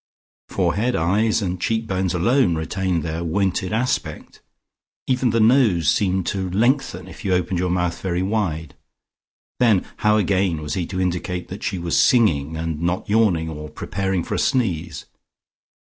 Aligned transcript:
Forehead, 0.49 0.95
eyes 0.95 1.43
and 1.43 1.61
cheek 1.61 1.85
bones 1.85 2.15
alone 2.15 2.55
retained 2.55 3.03
their 3.03 3.23
wonted 3.23 3.71
aspect; 3.71 4.41
even 5.05 5.29
the 5.29 5.39
nose 5.39 5.89
seemed 5.89 6.25
to 6.25 6.49
lengthen 6.49 7.07
if 7.07 7.23
you 7.23 7.35
opened 7.35 7.59
your 7.59 7.69
mouth 7.69 8.01
very 8.01 8.23
wide.... 8.23 8.73
Then 9.59 9.85
how 9.97 10.17
again 10.17 10.59
was 10.59 10.73
he 10.73 10.87
to 10.87 10.99
indicate 10.99 11.49
that 11.49 11.61
she 11.61 11.77
was 11.77 11.99
singing 11.99 12.57
and 12.57 12.81
not 12.81 13.07
yawning, 13.07 13.47
or 13.47 13.69
preparing 13.69 14.23
for 14.23 14.33
a 14.33 14.39
sneeze? 14.39 15.05